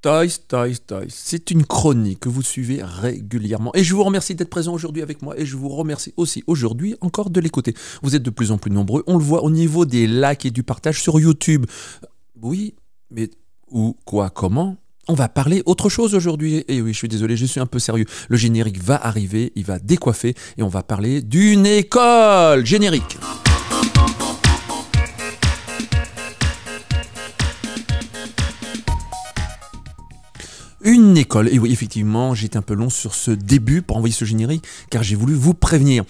[0.00, 1.06] Toys, Toys, Toys.
[1.08, 3.72] C'est une chronique que vous suivez régulièrement.
[3.74, 5.38] Et je vous remercie d'être présent aujourd'hui avec moi.
[5.38, 7.74] Et je vous remercie aussi aujourd'hui encore de l'écouter.
[8.02, 9.02] Vous êtes de plus en plus nombreux.
[9.08, 11.66] On le voit au niveau des likes et du partage sur YouTube.
[12.40, 12.74] Oui,
[13.10, 13.28] mais
[13.70, 14.76] où, quoi, comment?
[15.08, 16.64] On va parler autre chose aujourd'hui.
[16.68, 18.04] Et oui, je suis désolé, je suis un peu sérieux.
[18.28, 22.64] Le générique va arriver, il va décoiffer et on va parler d'une école.
[22.64, 23.18] Générique.
[30.88, 31.50] Une école.
[31.52, 35.02] Et oui, effectivement, j'étais un peu long sur ce début pour envoyer ce générique, car
[35.02, 36.02] j'ai voulu vous prévenir.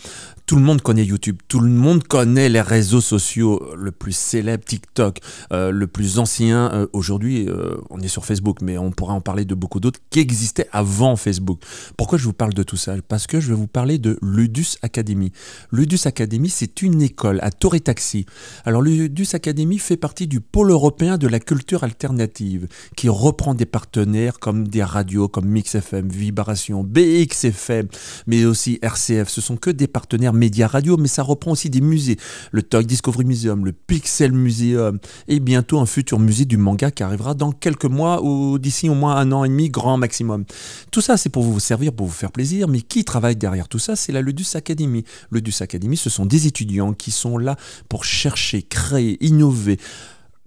[0.49, 4.65] Tout le monde connaît YouTube, tout le monde connaît les réseaux sociaux, le plus célèbre
[4.65, 5.19] TikTok,
[5.53, 9.21] euh, le plus ancien euh, aujourd'hui, euh, on est sur Facebook, mais on pourra en
[9.21, 11.61] parler de beaucoup d'autres qui existaient avant Facebook.
[11.99, 12.95] Pourquoi je vous parle de tout ça?
[13.09, 15.33] Parce que je vais vous parler de Ludus Academy.
[15.71, 18.25] Ludus Academy, c'est une école à Torre Taxi.
[18.65, 23.67] Alors Ludus Academy fait partie du pôle européen de la culture alternative, qui reprend des
[23.67, 27.89] partenaires comme des radios comme Mix FM, Vibration, BXFM,
[28.27, 29.29] mais aussi RCF.
[29.29, 32.17] Ce sont que des partenaires médias radio, mais ça reprend aussi des musées.
[32.53, 37.03] Le Toy Discovery Museum, le Pixel Museum, et bientôt un futur musée du manga qui
[37.03, 40.45] arrivera dans quelques mois ou d'ici au moins un an et demi, grand maximum.
[40.91, 43.79] Tout ça, c'est pour vous servir, pour vous faire plaisir, mais qui travaille derrière tout
[43.79, 45.05] ça C'est la Ludus Academy.
[45.31, 47.57] Ludus Academy, ce sont des étudiants qui sont là
[47.89, 49.79] pour chercher, créer, innover.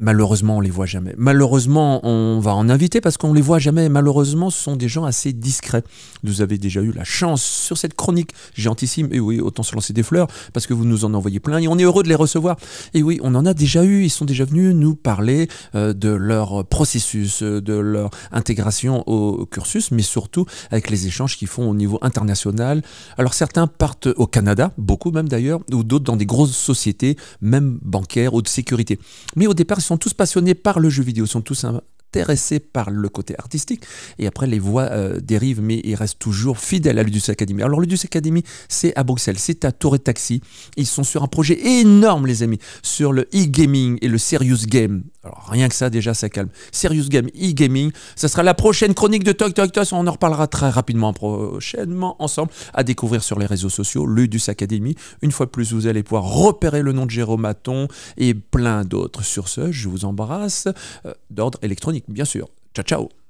[0.04, 1.14] Malheureusement, on les voit jamais.
[1.16, 3.88] Malheureusement, on va en inviter parce qu'on les voit jamais.
[3.88, 5.84] Malheureusement, ce sont des gens assez discrets.
[6.24, 9.10] Vous avez déjà eu la chance sur cette chronique gentissime.
[9.12, 11.68] Et oui, autant se lancer des fleurs parce que vous nous en envoyez plein et
[11.68, 12.58] on est heureux de les recevoir.
[12.96, 14.04] Et oui, on en a déjà eu.
[14.04, 19.92] Ils sont déjà venus nous parler euh, de leur processus, de leur intégration au cursus,
[19.92, 22.82] mais surtout avec les échanges qu'ils font au niveau international.
[23.20, 27.78] Alors certains partent au Canada, beaucoup même d'ailleurs, ou d'autres dans des grosses sociétés, même
[27.84, 28.98] bancaires ou de sécurité.
[29.36, 31.66] Mais au départ, ils tous passionnés par le jeu vidéo, sont tous
[32.12, 33.84] intéressés par le côté artistique.
[34.20, 37.64] Et après, les voix euh, dérivent, mais ils restent toujours fidèles à Ludus Academy.
[37.64, 40.42] Alors, Ludus Academy, c'est à Bruxelles, c'est à Tour et Taxi.
[40.76, 45.04] Ils sont sur un projet énorme, les amis, sur le e-gaming et le serious game.
[45.52, 46.50] Rien que ça, déjà, ça calme.
[46.72, 49.88] Serious game, e-gaming, ça sera la prochaine chronique de Talk Talk Talk.
[49.92, 54.96] On en reparlera très rapidement, prochainement, ensemble, à découvrir sur les réseaux sociaux, Ludus Academy.
[55.22, 58.84] Une fois de plus, vous allez pouvoir repérer le nom de Jérôme Maton et plein
[58.84, 59.24] d'autres.
[59.24, 60.68] Sur ce, je vous embrasse
[61.06, 62.48] euh, d'ordre électronique, bien sûr.
[62.74, 63.12] Ciao, ciao